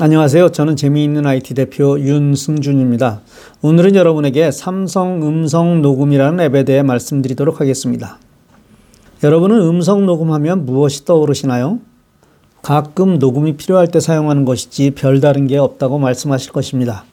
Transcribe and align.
안녕하세요. 0.00 0.48
저는 0.48 0.74
재미있는 0.74 1.24
IT 1.24 1.54
대표 1.54 2.00
윤승준입니다. 2.00 3.20
오늘은 3.62 3.94
여러분에게 3.94 4.50
삼성 4.50 5.22
음성 5.22 5.82
녹음이라는 5.82 6.40
앱에 6.46 6.64
대해 6.64 6.82
말씀드리도록 6.82 7.60
하겠습니다. 7.60 8.18
여러분은 9.22 9.60
음성 9.60 10.04
녹음하면 10.04 10.66
무엇이 10.66 11.04
떠오르시나요? 11.04 11.78
가끔 12.60 13.20
녹음이 13.20 13.56
필요할 13.56 13.86
때 13.86 14.00
사용하는 14.00 14.44
것이지 14.44 14.90
별다른 14.96 15.46
게 15.46 15.58
없다고 15.58 16.00
말씀하실 16.00 16.50
것입니다. 16.50 17.04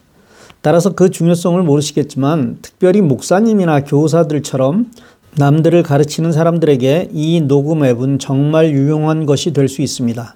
따라서 0.61 0.95
그 0.95 1.11
중요성을 1.11 1.61
모르시겠지만 1.61 2.57
특별히 2.63 3.01
목사님이나 3.01 3.83
교사들처럼 3.83 4.89
남들을 5.37 5.83
가르치는 5.83 6.31
사람들에게 6.31 7.09
이 7.13 7.41
녹음 7.41 7.85
앱은 7.85 8.17
정말 8.17 8.71
유용한 8.71 9.27
것이 9.27 9.53
될 9.53 9.69
수 9.69 9.83
있습니다. 9.83 10.35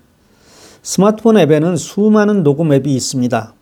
스마트폰 0.86 1.36
앱에는 1.40 1.78
수많은 1.78 2.44
녹음 2.44 2.72
앱이 2.72 2.94
있습니다. 2.94 3.56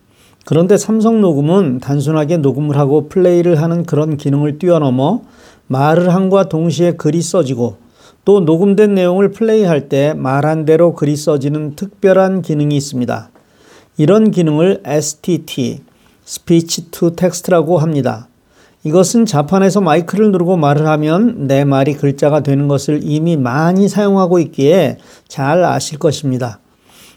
그런데 0.45 0.75
삼성 0.75 1.21
녹음은 1.21 1.80
단순하게 1.80 2.35
녹음을 2.35 2.75
하고 2.75 3.07
플레이를 3.07 3.61
하는 3.61 3.85
그런 3.85 4.17
기능을 4.17 4.59
뛰어넘어 4.59 5.21
말을 5.67 6.13
함과 6.13 6.49
동시에 6.49 6.97
글이 6.97 7.21
써지고 7.21 7.77
또 8.25 8.41
녹음된 8.41 8.94
내용을 8.94 9.31
플레이할 9.31 9.88
때 9.88 10.13
말한 10.13 10.66
대로 10.66 10.94
글이 10.95 11.16
써지는 11.16 11.77
특별한 11.77 12.41
기능이 12.41 12.75
있습니다. 12.75 13.30
이런 13.95 14.30
기능을 14.30 14.81
STT, 14.83 15.80
Speech 16.27 16.91
to 16.91 17.11
Text라고 17.11 17.77
합니다. 17.77 18.27
이것은 18.83 19.25
자판에서 19.25 19.80
마이크를 19.80 20.33
누르고 20.33 20.58
말을 20.58 20.88
하면 20.88 21.47
내 21.47 21.63
말이 21.63 21.94
글자가 21.94 22.41
되는 22.41 22.67
것을 22.67 22.99
이미 23.02 23.38
많이 23.38 23.88
사용하고 23.88 24.39
있기에 24.39 24.97
잘 25.30 25.63
아실 25.63 25.99
것입니다. 25.99 26.59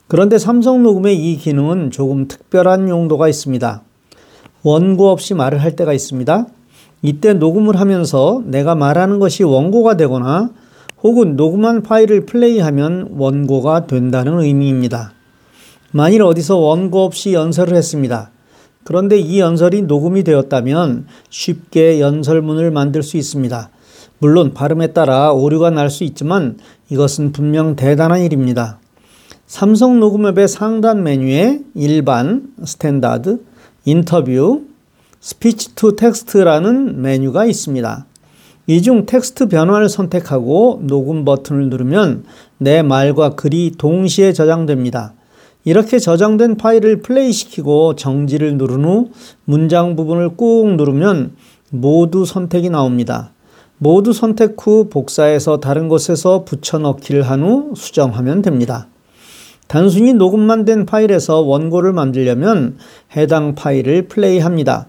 그런데 0.09 0.39
삼성 0.39 0.83
녹음의 0.83 1.17
이 1.17 1.37
기능은 1.37 1.91
조금 1.91 2.29
특별한 2.29 2.89
용도가 2.89 3.29
있습니다. 3.29 3.83
원고 4.63 5.11
없이 5.11 5.35
말을 5.35 5.63
할 5.63 5.75
때가 5.75 5.93
있습니다. 5.93 6.47
이때 7.03 7.35
녹음을 7.35 7.79
하면서 7.79 8.43
내가 8.45 8.75
말하는 8.75 9.19
것이 9.19 9.43
원고가 9.43 9.97
되거나 9.97 10.51
혹은 11.03 11.37
녹음한 11.37 11.83
파일을 11.83 12.27
플레이하면 12.27 13.11
원고가 13.17 13.87
된다는 13.87 14.41
의미입니다. 14.41 15.13
만일 15.93 16.23
어디서 16.23 16.57
원고 16.57 17.05
없이 17.05 17.33
연설을 17.33 17.77
했습니다. 17.77 18.31
그런데 18.85 19.19
이 19.19 19.41
연설이 19.41 19.83
녹음이 19.83 20.23
되었다면 20.23 21.07
쉽게 21.31 22.01
연설문을 22.01 22.71
만들 22.71 23.03
수 23.03 23.17
있습니다. 23.17 23.71
물론 24.19 24.55
발음에 24.55 24.89
따라 24.93 25.33
오류가 25.33 25.71
날 25.71 25.91
수 25.91 26.05
있지만 26.05 26.59
이것은 26.91 27.33
분명 27.33 27.77
대단한 27.77 28.21
일입니다. 28.21 28.79
삼성 29.47 30.01
녹음 30.01 30.27
앱의 30.27 30.49
상단 30.49 31.03
메뉴에 31.05 31.61
일반, 31.75 32.53
Standard, 32.65 33.41
인터뷰, 33.85 34.63
Speech 35.21 35.75
to 35.77 35.95
Text라는 35.97 37.01
메뉴가 37.01 37.45
있습니다. 37.47 38.07
이 38.69 38.83
중 38.83 39.07
텍스트 39.07 39.47
변환을 39.47 39.89
선택하고 39.89 40.81
녹음 40.83 41.25
버튼을 41.25 41.69
누르면 41.69 42.25
내 42.59 42.83
말과 42.83 43.31
글이 43.31 43.75
동시에 43.79 44.33
저장됩니다. 44.33 45.13
이렇게 45.65 46.01
저장된 46.01 46.57
파일을 46.57 47.01
플레이시키고 47.03 47.95
정지를 47.95 48.57
누른 48.57 48.85
후 48.85 49.11
문장 49.45 49.95
부분을 49.95 50.31
꾹 50.37 50.75
누르면 50.77 51.33
모두 51.71 52.25
선택이 52.25 52.71
나옵니다. 52.71 53.31
모두 53.79 54.13
선택 54.13 54.57
후 54.61 54.89
복사해서 54.89 55.59
다른 55.59 55.89
곳에서 55.89 56.45
붙여넣기를 56.45 57.23
한 57.23 57.43
후 57.45 57.73
수정하면 57.77 58.43
됩니다. 58.43 58.89
단순히 59.67 60.13
녹음만 60.13 60.65
된 60.65 60.87
파일에서 60.87 61.41
원고를 61.41 61.93
만들려면 61.93 62.77
해당 63.17 63.55
파일을 63.55 64.09
플레이합니다. 64.09 64.87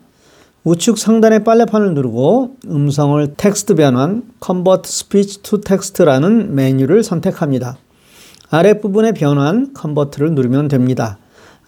우측 0.64 0.98
상단의 0.98 1.44
빨래판을 1.44 1.94
누르고 1.94 2.58
음성을 2.68 3.34
텍스트 3.38 3.76
변환 3.76 4.24
Convert 4.46 4.88
Speech 4.88 5.42
to 5.42 5.62
Text라는 5.62 6.56
메뉴를 6.56 7.04
선택합니다. 7.04 7.78
아랫부분의 8.50 9.14
변환 9.14 9.74
Convert를 9.74 10.34
누르면 10.34 10.68
됩니다. 10.68 11.18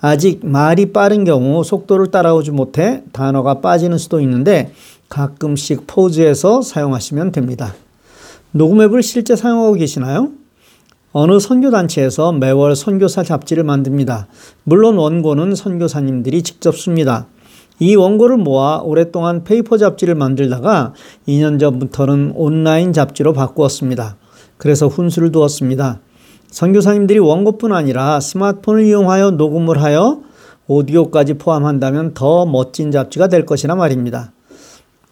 아직 0.02 0.46
말이 0.46 0.94
빠른 0.94 1.24
경우 1.24 1.64
속도를 1.64 2.12
따라오지 2.12 2.52
못해 2.52 3.03
단어가 3.12 3.62
빠지는 3.62 3.98
수도 3.98 4.22
있는데 4.22 4.72
가끔씩 5.09 5.88
pause해서 5.88 6.62
사용하시면 6.62 7.31
됩니다. 7.31 7.74
녹음 8.52 8.81
앱을 8.81 9.03
실제 9.03 9.36
사용하고 9.36 9.74
계시나요? 9.74 10.31
어느 11.12 11.40
선교단체에서 11.40 12.34
매월 12.34 12.75
선교사 12.75 13.24
잡지를 13.24 13.64
만듭니다. 13.64 14.28
물론 14.64 14.97
원고는 14.97 15.56
선교사님들이 15.56 16.44
직접 16.44 16.78
씁니다. 16.78 17.25
이 17.80 17.96
원고를 17.96 18.38
모아 18.38 18.81
오랫동안 18.84 19.44
paper 19.44 19.78
잡지를 19.78 20.14
만들다가 20.14 20.94
2년 21.28 21.59
전부터는 21.59 22.34
온라인 22.36 22.94
잡지로 22.94 23.34
바꾸었습니다. 23.34 24.18
그래서 24.58 24.88
훈수를 24.88 25.31
두었습니다. 25.31 26.00
선교사님들이 26.52 27.19
원고뿐 27.19 27.72
아니라 27.74 28.19
스마트폰을 28.19 28.86
이용하여 28.86 29.31
녹음을 29.31 29.81
하여 29.81 30.19
오디오까지 30.68 31.36
포함한다면 31.36 32.14
더 32.14 32.46
멋진 32.46 32.92
잡지가 32.92 33.28
될 33.28 33.46
것이라 33.46 33.75
말입니다. 33.75 34.31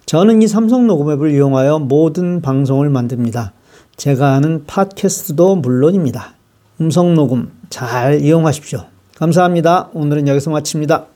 저는 0.06 0.42
이 0.42 0.48
삼성 0.48 0.86
녹음 0.86 1.12
앱을 1.12 1.32
이용하여 1.34 1.80
모든 1.80 2.42
방송을 2.42 2.90
만듭니다. 2.90 3.54
제가 3.96 4.34
하는 4.34 4.66
팟캐스트도 4.66 5.58
물론입니다. 5.58 6.34
음성 6.82 7.16
녹음 7.16 7.52
잘 7.70 8.22
이용하십시오. 8.22 8.86
감사합니다. 9.16 9.90
오늘은 9.94 10.28
여기서 10.28 10.52
마칩니다. 10.52 11.08